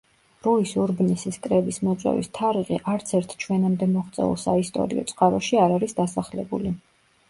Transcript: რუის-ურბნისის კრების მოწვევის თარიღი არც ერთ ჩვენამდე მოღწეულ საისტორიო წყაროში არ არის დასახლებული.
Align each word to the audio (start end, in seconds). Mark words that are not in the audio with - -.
რუის-ურბნისის 0.45 1.37
კრების 1.43 1.79
მოწვევის 1.89 2.31
თარიღი 2.39 2.81
არც 2.95 3.15
ერთ 3.21 3.37
ჩვენამდე 3.45 3.91
მოღწეულ 3.95 4.37
საისტორიო 4.49 5.09
წყაროში 5.15 5.65
არ 5.69 5.81
არის 5.81 5.99
დასახლებული. 6.05 6.79